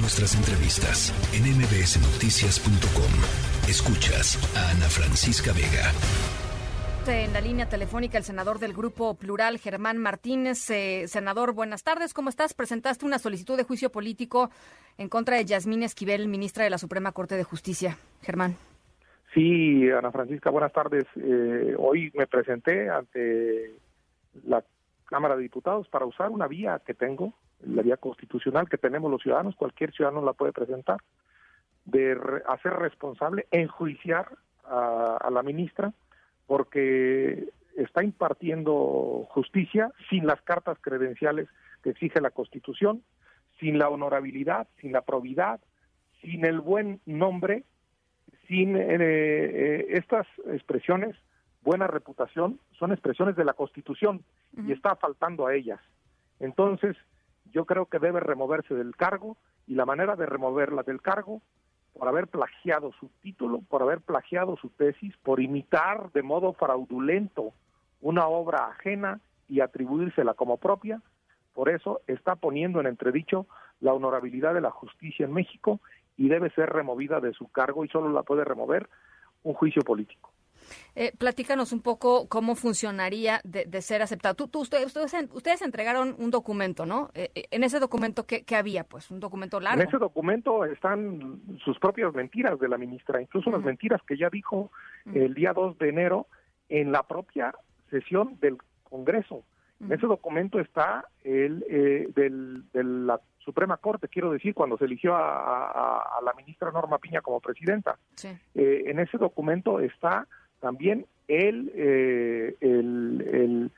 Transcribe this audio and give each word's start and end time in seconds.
Nuestras 0.00 0.36
entrevistas 0.36 1.10
en 1.34 1.42
mbsnoticias.com. 1.58 3.12
Escuchas 3.68 4.38
a 4.54 4.70
Ana 4.70 4.86
Francisca 4.86 5.50
Vega. 5.52 5.90
En 7.08 7.32
la 7.32 7.40
línea 7.40 7.68
telefónica, 7.68 8.16
el 8.16 8.22
senador 8.22 8.60
del 8.60 8.74
Grupo 8.74 9.14
Plural, 9.14 9.58
Germán 9.58 9.98
Martínez. 9.98 10.70
Eh, 10.70 11.08
senador, 11.08 11.52
buenas 11.52 11.82
tardes. 11.82 12.14
¿Cómo 12.14 12.28
estás? 12.28 12.54
Presentaste 12.54 13.06
una 13.06 13.18
solicitud 13.18 13.56
de 13.56 13.64
juicio 13.64 13.90
político 13.90 14.50
en 14.98 15.08
contra 15.08 15.36
de 15.36 15.44
Yasmín 15.46 15.82
Esquivel, 15.82 16.28
ministra 16.28 16.62
de 16.62 16.70
la 16.70 16.78
Suprema 16.78 17.10
Corte 17.10 17.36
de 17.36 17.42
Justicia. 17.42 17.96
Germán. 18.22 18.54
Sí, 19.34 19.90
Ana 19.90 20.12
Francisca, 20.12 20.50
buenas 20.50 20.72
tardes. 20.72 21.06
Eh, 21.16 21.74
hoy 21.76 22.12
me 22.14 22.28
presenté 22.28 22.88
ante 22.88 23.72
la 24.44 24.62
Cámara 25.06 25.34
de 25.34 25.42
Diputados 25.42 25.88
para 25.88 26.06
usar 26.06 26.30
una 26.30 26.46
vía 26.46 26.80
que 26.86 26.94
tengo, 26.94 27.34
la 27.60 27.82
vía 27.82 27.96
constitucional 27.96 28.68
que 28.68 28.78
tenemos 28.78 29.10
los 29.10 29.22
ciudadanos, 29.22 29.56
cualquier 29.56 29.92
ciudadano 29.92 30.24
la 30.24 30.32
puede 30.32 30.52
presentar, 30.52 30.98
de 31.84 32.18
hacer 32.48 32.74
responsable, 32.74 33.46
enjuiciar 33.50 34.28
a, 34.64 35.28
la 35.30 35.42
ministra, 35.42 35.92
porque 36.46 37.48
está 37.76 38.04
impartiendo 38.04 39.26
justicia 39.30 39.90
sin 40.10 40.26
las 40.26 40.40
cartas 40.42 40.76
credenciales 40.80 41.48
que 41.82 41.90
exige 41.90 42.20
la 42.20 42.30
Constitución, 42.30 43.02
sin 43.58 43.78
la 43.78 43.88
honorabilidad, 43.88 44.68
sin 44.80 44.92
la 44.92 45.02
probidad, 45.02 45.60
sin 46.20 46.44
el 46.44 46.60
buen 46.60 47.00
nombre, 47.06 47.64
sin 48.46 48.76
eh, 48.76 48.86
eh, 49.00 49.86
estas 49.90 50.26
expresiones, 50.52 51.16
buena 51.62 51.86
reputación, 51.86 52.60
son 52.78 52.92
expresiones 52.92 53.36
de 53.36 53.44
la 53.44 53.54
Constitución 53.54 54.22
y 54.66 54.72
está 54.72 54.96
faltando 54.96 55.46
a 55.46 55.54
ellas. 55.54 55.80
Entonces, 56.40 56.96
yo 57.52 57.64
creo 57.64 57.86
que 57.86 57.98
debe 57.98 58.20
removerse 58.20 58.74
del 58.74 58.96
cargo 58.96 59.36
y 59.66 59.74
la 59.74 59.86
manera 59.86 60.16
de 60.16 60.26
removerla 60.26 60.82
del 60.82 61.00
cargo 61.00 61.42
por 61.92 62.08
haber 62.08 62.28
plagiado 62.28 62.92
su 63.00 63.08
título, 63.22 63.60
por 63.68 63.82
haber 63.82 64.00
plagiado 64.00 64.56
su 64.56 64.70
tesis, 64.70 65.16
por 65.22 65.40
imitar 65.40 66.12
de 66.12 66.22
modo 66.22 66.52
fraudulento 66.52 67.52
una 68.00 68.28
obra 68.28 68.66
ajena 68.66 69.20
y 69.48 69.60
atribuírsela 69.60 70.34
como 70.34 70.58
propia, 70.58 71.02
por 71.54 71.68
eso 71.68 72.00
está 72.06 72.36
poniendo 72.36 72.80
en 72.80 72.86
entredicho 72.86 73.46
la 73.80 73.92
honorabilidad 73.92 74.54
de 74.54 74.60
la 74.60 74.70
justicia 74.70 75.24
en 75.24 75.32
México 75.32 75.80
y 76.16 76.28
debe 76.28 76.50
ser 76.50 76.70
removida 76.70 77.20
de 77.20 77.32
su 77.32 77.48
cargo 77.48 77.84
y 77.84 77.88
solo 77.88 78.10
la 78.10 78.22
puede 78.22 78.44
remover 78.44 78.88
un 79.42 79.54
juicio 79.54 79.82
político. 79.82 80.30
Eh, 80.94 81.12
platícanos 81.16 81.72
un 81.72 81.80
poco 81.80 82.28
cómo 82.28 82.54
funcionaría 82.54 83.40
de, 83.44 83.82
ser 83.82 84.02
aceptado. 84.02 84.34
Tú, 84.34 84.60
ustedes, 84.60 84.86
ustedes, 85.32 85.62
entregaron 85.62 86.14
un 86.18 86.30
documento, 86.30 86.86
¿no? 86.86 87.10
Eh, 87.14 87.30
eh, 87.34 87.44
en 87.50 87.64
ese 87.64 87.78
documento, 87.78 88.26
¿qué, 88.26 88.44
había? 88.56 88.84
Pues 88.84 89.10
un 89.10 89.20
documento 89.20 89.60
largo. 89.60 89.80
En 89.80 89.88
ese 89.88 89.98
documento 89.98 90.64
están 90.64 91.40
sus 91.64 91.78
propias 91.78 92.12
mentiras 92.14 92.58
de 92.58 92.68
la 92.68 92.78
ministra, 92.78 93.22
incluso 93.22 93.50
las 93.50 93.62
mentiras 93.62 94.00
que 94.06 94.16
ya 94.16 94.28
dijo 94.30 94.70
el 95.14 95.34
día 95.34 95.52
2 95.52 95.78
de 95.78 95.88
enero 95.88 96.26
en 96.68 96.92
la 96.92 97.02
propia 97.04 97.54
sesión 97.90 98.38
del 98.40 98.58
Congreso. 98.82 99.44
En 99.80 99.92
ese 99.92 100.06
documento 100.06 100.58
está 100.58 101.06
el 101.22 101.60
del, 102.14 102.64
de 102.72 102.84
la 102.84 103.20
Suprema 103.38 103.76
Corte, 103.76 104.08
quiero 104.08 104.32
decir, 104.32 104.52
cuando 104.52 104.76
se 104.76 104.84
eligió 104.84 105.14
a, 105.16 106.18
la 106.22 106.32
ministra 106.34 106.72
Norma 106.72 106.98
Piña 106.98 107.20
como 107.20 107.40
presidenta. 107.40 107.96
en 108.54 108.98
ese 108.98 109.16
documento 109.16 109.80
está 109.80 110.26
también 110.60 111.06
el, 111.28 111.70
eh, 111.74 112.56
el, 112.60 113.70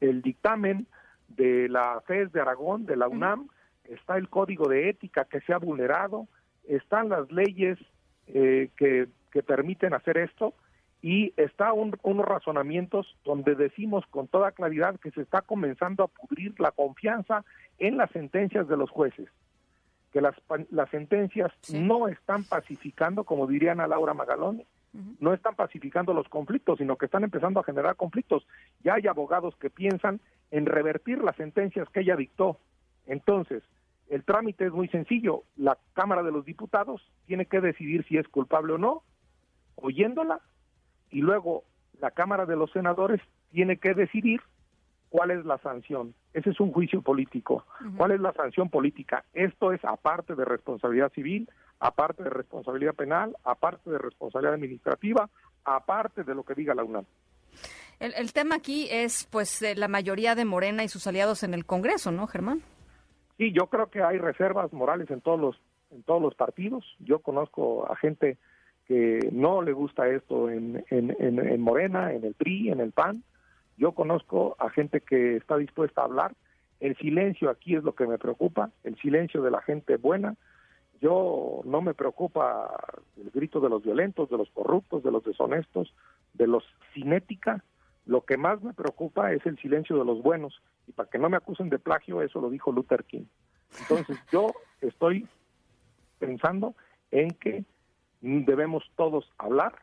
el, 0.00 0.22
dictamen 0.22 0.86
de 1.28 1.68
la 1.68 2.00
FES 2.06 2.32
de 2.32 2.40
Aragón, 2.40 2.86
de 2.86 2.96
la 2.96 3.08
UNAM, 3.08 3.48
está 3.84 4.16
el 4.16 4.28
código 4.28 4.68
de 4.68 4.88
ética 4.88 5.24
que 5.24 5.40
se 5.40 5.52
ha 5.52 5.58
vulnerado, 5.58 6.28
están 6.68 7.08
las 7.08 7.30
leyes 7.32 7.78
eh, 8.28 8.70
que, 8.76 9.08
que, 9.32 9.42
permiten 9.42 9.94
hacer 9.94 10.16
esto 10.18 10.54
y 11.02 11.34
está 11.36 11.72
un, 11.72 11.98
unos 12.02 12.24
razonamientos 12.24 13.16
donde 13.24 13.56
decimos 13.56 14.06
con 14.06 14.28
toda 14.28 14.52
claridad 14.52 15.00
que 15.00 15.10
se 15.10 15.22
está 15.22 15.42
comenzando 15.42 16.04
a 16.04 16.08
pudrir 16.08 16.58
la 16.60 16.70
confianza 16.70 17.44
en 17.78 17.96
las 17.96 18.10
sentencias 18.12 18.68
de 18.68 18.76
los 18.76 18.90
jueces, 18.90 19.28
que 20.12 20.20
las, 20.20 20.36
las 20.70 20.88
sentencias 20.90 21.50
no 21.72 22.06
están 22.06 22.44
pacificando, 22.44 23.24
como 23.24 23.48
dirían 23.48 23.80
a 23.80 23.88
Laura 23.88 24.14
No 25.20 25.32
están 25.32 25.54
pacificando 25.54 26.12
los 26.12 26.28
conflictos, 26.28 26.78
sino 26.78 26.96
que 26.96 27.06
están 27.06 27.24
empezando 27.24 27.60
a 27.60 27.64
generar 27.64 27.96
conflictos. 27.96 28.46
Ya 28.84 28.94
hay 28.94 29.06
abogados 29.06 29.56
que 29.56 29.70
piensan 29.70 30.20
en 30.50 30.66
revertir 30.66 31.22
las 31.22 31.36
sentencias 31.36 31.88
que 31.88 32.00
ella 32.00 32.14
dictó. 32.14 32.58
Entonces, 33.06 33.62
el 34.10 34.24
trámite 34.24 34.66
es 34.66 34.72
muy 34.72 34.88
sencillo. 34.88 35.44
La 35.56 35.78
Cámara 35.94 36.22
de 36.22 36.32
los 36.32 36.44
Diputados 36.44 37.00
tiene 37.26 37.46
que 37.46 37.62
decidir 37.62 38.04
si 38.06 38.18
es 38.18 38.28
culpable 38.28 38.74
o 38.74 38.78
no, 38.78 39.02
oyéndola, 39.76 40.40
y 41.10 41.22
luego 41.22 41.64
la 42.00 42.10
Cámara 42.10 42.44
de 42.44 42.56
los 42.56 42.70
Senadores 42.72 43.20
tiene 43.50 43.78
que 43.78 43.94
decidir 43.94 44.42
cuál 45.08 45.30
es 45.30 45.44
la 45.44 45.58
sanción. 45.58 46.14
Ese 46.32 46.50
es 46.50 46.60
un 46.60 46.72
juicio 46.72 47.02
político. 47.02 47.64
¿Cuál 47.96 48.12
es 48.12 48.20
la 48.20 48.32
sanción 48.32 48.70
política? 48.70 49.24
Esto 49.34 49.72
es 49.72 49.84
aparte 49.84 50.34
de 50.34 50.44
responsabilidad 50.44 51.12
civil, 51.12 51.48
aparte 51.82 52.22
de 52.22 52.30
responsabilidad 52.30 52.94
penal, 52.94 53.36
aparte 53.42 53.90
de 53.90 53.98
responsabilidad 53.98 54.54
administrativa, 54.54 55.28
aparte 55.64 56.22
de 56.22 56.34
lo 56.34 56.44
que 56.44 56.54
diga 56.54 56.74
la 56.74 56.84
UNAM. 56.84 57.04
El, 57.98 58.32
tema 58.32 58.56
aquí 58.56 58.88
es, 58.90 59.28
pues, 59.30 59.62
la 59.76 59.88
mayoría 59.88 60.34
de 60.34 60.44
Morena 60.44 60.84
y 60.84 60.88
sus 60.88 61.06
aliados 61.06 61.42
en 61.42 61.54
el 61.54 61.66
Congreso, 61.66 62.12
¿no, 62.12 62.26
Germán? 62.26 62.62
Sí, 63.36 63.52
yo 63.52 63.66
creo 63.66 63.90
que 63.90 64.02
hay 64.02 64.18
reservas 64.18 64.72
morales 64.72 65.10
en 65.10 65.20
todos 65.20 65.38
los 65.38 65.60
en 65.90 66.02
todos 66.04 66.22
los 66.22 66.34
partidos. 66.34 66.84
Yo 67.00 67.18
conozco 67.18 67.90
a 67.90 67.96
gente 67.96 68.38
que 68.86 69.18
no 69.30 69.60
le 69.60 69.72
gusta 69.72 70.08
esto 70.08 70.48
en, 70.48 70.84
en, 70.88 71.14
en 71.20 71.60
Morena, 71.60 72.12
en 72.12 72.24
el 72.24 72.32
PRI, 72.34 72.70
en 72.70 72.80
el 72.80 72.92
PAN. 72.92 73.22
Yo 73.76 73.92
conozco 73.92 74.56
a 74.58 74.70
gente 74.70 75.02
que 75.02 75.36
está 75.36 75.58
dispuesta 75.58 76.00
a 76.00 76.04
hablar. 76.04 76.32
El 76.80 76.96
silencio 76.96 77.50
aquí 77.50 77.76
es 77.76 77.84
lo 77.84 77.94
que 77.94 78.06
me 78.06 78.16
preocupa, 78.16 78.70
el 78.84 78.96
silencio 78.96 79.42
de 79.42 79.50
la 79.50 79.60
gente 79.60 79.98
buena, 79.98 80.34
yo 81.02 81.62
no 81.64 81.82
me 81.82 81.94
preocupa 81.94 82.70
el 83.16 83.30
grito 83.30 83.58
de 83.58 83.68
los 83.68 83.82
violentos, 83.82 84.30
de 84.30 84.38
los 84.38 84.48
corruptos, 84.50 85.02
de 85.02 85.10
los 85.10 85.24
deshonestos, 85.24 85.92
de 86.32 86.46
los 86.46 86.62
sin 86.94 87.12
ética. 87.12 87.64
Lo 88.06 88.24
que 88.24 88.36
más 88.36 88.62
me 88.62 88.72
preocupa 88.72 89.32
es 89.32 89.44
el 89.44 89.58
silencio 89.58 89.98
de 89.98 90.04
los 90.04 90.22
buenos. 90.22 90.62
Y 90.86 90.92
para 90.92 91.10
que 91.10 91.18
no 91.18 91.28
me 91.28 91.36
acusen 91.36 91.70
de 91.70 91.80
plagio, 91.80 92.22
eso 92.22 92.40
lo 92.40 92.50
dijo 92.50 92.70
Luther 92.70 93.02
King. 93.02 93.24
Entonces 93.80 94.16
yo 94.32 94.52
estoy 94.80 95.26
pensando 96.20 96.76
en 97.10 97.30
que 97.32 97.64
debemos 98.20 98.84
todos 98.94 99.28
hablar, 99.38 99.74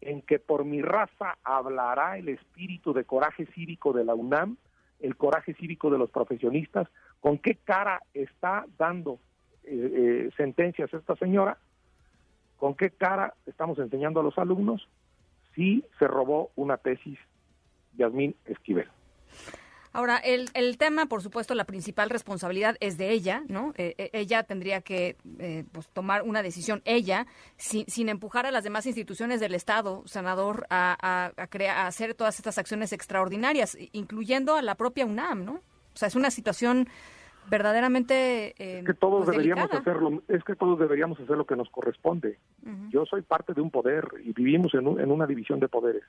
en 0.00 0.22
que 0.22 0.38
por 0.38 0.64
mi 0.64 0.80
raza 0.80 1.38
hablará 1.42 2.18
el 2.18 2.28
espíritu 2.28 2.92
de 2.92 3.04
coraje 3.04 3.46
cívico 3.46 3.92
de 3.92 4.04
la 4.04 4.14
UNAM, 4.14 4.58
el 5.00 5.16
coraje 5.16 5.54
cívico 5.54 5.90
de 5.90 5.98
los 5.98 6.10
profesionistas, 6.10 6.86
con 7.18 7.38
qué 7.38 7.56
cara 7.56 8.00
está 8.14 8.64
dando 8.78 9.18
eh, 9.64 10.26
eh, 10.26 10.30
sentencias 10.36 10.92
esta 10.92 11.16
señora, 11.16 11.58
¿con 12.56 12.74
qué 12.74 12.90
cara 12.90 13.34
estamos 13.46 13.78
enseñando 13.78 14.20
a 14.20 14.22
los 14.22 14.36
alumnos 14.38 14.88
si 15.54 15.84
se 15.98 16.06
robó 16.06 16.50
una 16.56 16.76
tesis 16.76 17.18
Yasmín 17.96 18.34
Esquivel? 18.46 18.88
Ahora, 19.94 20.16
el, 20.16 20.48
el 20.54 20.78
tema, 20.78 21.04
por 21.04 21.22
supuesto, 21.22 21.54
la 21.54 21.64
principal 21.64 22.08
responsabilidad 22.08 22.76
es 22.80 22.96
de 22.96 23.10
ella, 23.10 23.42
¿no? 23.48 23.74
Eh, 23.76 24.08
ella 24.14 24.42
tendría 24.42 24.80
que 24.80 25.16
pues, 25.70 25.90
tomar 25.90 26.22
una 26.22 26.42
decisión, 26.42 26.80
ella, 26.86 27.26
sin, 27.58 27.84
sin, 27.88 28.08
empujar 28.08 28.46
a 28.46 28.50
las 28.50 28.64
demás 28.64 28.86
instituciones 28.86 29.38
del 29.38 29.54
Estado, 29.54 30.02
senador, 30.06 30.66
a, 30.70 30.96
a, 30.98 31.32
a, 31.36 31.86
hacer 31.86 32.14
todas 32.14 32.38
estas 32.38 32.56
acciones 32.56 32.94
extraordinarias, 32.94 33.76
incluyendo 33.92 34.56
a 34.56 34.62
la 34.62 34.76
propia 34.76 35.04
UNAM, 35.04 35.44
¿no? 35.44 35.60
O 35.94 35.96
sea, 35.96 36.08
es 36.08 36.14
una 36.14 36.30
situación 36.30 36.88
verdaderamente 37.48 38.54
eh, 38.58 38.78
es 38.78 38.86
que 38.86 38.94
todos 38.94 39.24
pues, 39.24 39.36
deberíamos 39.36 39.72
hacerlo 39.72 40.22
es 40.28 40.42
que 40.44 40.56
todos 40.56 40.78
deberíamos 40.78 41.20
hacer 41.20 41.36
lo 41.36 41.46
que 41.46 41.56
nos 41.56 41.68
corresponde. 41.70 42.38
Yo 42.90 43.04
soy 43.06 43.22
parte 43.22 43.54
de 43.54 43.60
un 43.60 43.70
poder 43.70 44.08
y 44.22 44.32
vivimos 44.32 44.74
en, 44.74 44.86
en 45.00 45.10
una 45.10 45.26
división 45.26 45.60
de 45.60 45.68
poderes. 45.68 46.04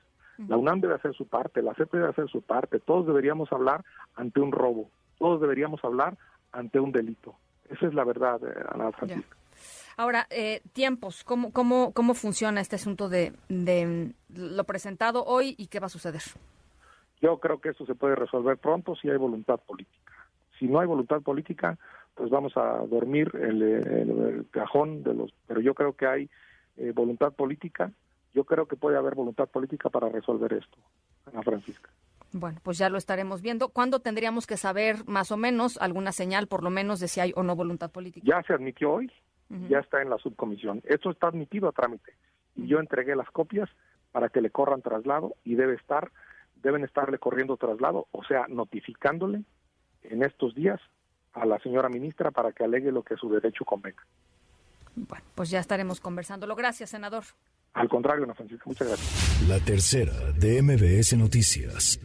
La 0.47 0.57
UNAM 0.57 0.81
debe 0.81 0.95
hacer 0.95 1.13
su 1.13 1.27
parte 1.27 1.62
la 1.62 1.74
CEP 1.74 1.91
debe 1.91 2.09
hacer 2.09 2.27
su 2.30 2.41
parte. 2.41 2.80
Todos 2.80 3.07
deberíamos 3.07 3.51
hablar 3.51 3.83
ante 4.15 4.39
un 4.39 4.51
robo. 4.51 4.89
Todos 5.18 5.41
deberíamos 5.41 5.83
hablar 5.83 6.18
ante 6.51 6.80
un 6.80 6.91
delito. 6.91 7.36
Esa 7.69 7.88
es 7.88 7.94
la 7.94 8.03
verdad 8.03 8.41
eh, 8.44 8.63
Ana 8.71 8.91
Francisca. 8.91 9.38
Ahora, 9.95 10.27
eh, 10.29 10.62
tiempos, 10.74 11.24
¿cómo, 11.24 11.51
cómo, 11.51 11.94
¿cómo 11.94 12.13
funciona 12.15 12.62
este 12.62 12.77
asunto 12.77 13.09
de, 13.09 13.33
de 13.47 14.13
lo 14.29 14.63
presentado 14.63 15.24
hoy 15.24 15.56
y 15.57 15.68
qué 15.68 15.79
va 15.79 15.86
a 15.86 15.89
suceder? 15.89 16.24
Yo 17.21 17.39
creo 17.39 17.62
que 17.62 17.69
esto 17.69 17.86
se 17.86 17.95
puede 17.95 18.15
resolver 18.15 18.57
pronto 18.57 18.95
si 18.95 19.09
hay 19.09 19.18
voluntad 19.18 19.59
política 19.59 20.02
si 20.63 20.69
no 20.69 20.80
hay 20.80 20.88
voluntad 20.88 21.21
política, 21.21 21.77
pues 22.15 22.30
vamos 22.30 22.56
a 22.56 22.77
dormir 22.88 23.30
en 23.33 23.62
el, 23.62 24.45
cajón 24.50 25.04
de 25.04 25.13
los... 25.13 25.33
Pero 25.45 25.60
yo 25.60 25.74
creo 25.74 25.92
que 25.92 26.07
hay 26.07 26.30
eh, 26.77 26.94
voluntad 26.95 27.33
política, 27.33 27.92
yo 28.33 28.45
creo 28.45 28.65
que 28.65 28.77
puede 28.77 28.98
haber 28.98 29.13
voluntad 29.13 29.50
política 29.50 29.89
para 29.89 30.07
resolver 30.07 30.54
esto, 30.54 30.77
Ana 31.25 31.44
Francisca. 31.44 31.89
Bueno, 32.31 32.62
pues 32.63 32.77
ya 32.77 32.88
lo 32.88 32.98
estaremos 32.98 33.42
viendo. 33.42 33.69
¿Cuándo 33.69 34.00
tendríamos 34.00 34.48
que 34.48 34.56
saber 34.56 35.06
más 35.06 35.33
o 35.33 35.38
menos 35.38 35.77
alguna 35.81 36.13
señal, 36.13 36.48
por 36.48 36.63
lo 36.63 36.69
menos, 36.69 37.01
de 37.01 37.10
si 37.10 37.19
hay 37.19 37.33
o 37.36 37.44
no 37.44 37.57
voluntad 37.57 37.92
política? 37.92 38.25
Ya 38.25 38.42
se 38.44 38.54
admitió 38.54 38.94
hoy, 38.94 39.12
ya 39.68 39.80
está 39.80 40.01
en 40.01 40.10
la 40.10 40.18
subcomisión. 40.18 40.81
Esto 40.86 41.12
está 41.12 41.27
admitido 41.27 41.68
a 41.68 41.74
trámite 41.74 42.13
y 42.56 42.68
yo 42.68 42.80
entregué 42.80 43.18
las 43.18 43.30
copias 43.31 43.69
para 44.13 44.30
que 44.30 44.39
le 44.39 44.50
corran 44.50 44.81
traslado 44.81 45.36
y 45.44 45.56
debe 45.56 45.75
estar, 45.75 46.10
deben 46.56 46.86
estarle 46.86 47.19
corriendo 47.19 47.57
traslado, 47.57 48.07
o 48.12 48.24
sea, 48.24 48.45
notificándole 48.48 49.44
en 50.03 50.23
estos 50.23 50.55
días 50.55 50.79
a 51.33 51.45
la 51.45 51.59
señora 51.59 51.89
ministra 51.89 52.31
para 52.31 52.51
que 52.51 52.63
alegue 52.63 52.91
lo 52.91 53.03
que 53.03 53.15
su 53.15 53.29
derecho 53.29 53.65
convenga. 53.65 54.03
Bueno, 54.95 55.25
pues 55.35 55.50
ya 55.50 55.59
estaremos 55.59 56.00
conversándolo. 56.00 56.55
Gracias, 56.55 56.91
senador. 56.91 57.23
Al 57.73 57.89
contrario, 57.89 58.23
Ana 58.23 58.35
Francisca, 58.35 58.63
muchas 58.67 58.88
gracias. 58.88 59.47
La 59.50 59.59
tercera 59.59 60.13
de 60.38 60.61
MBS 60.61 61.17
Noticias. 61.17 62.00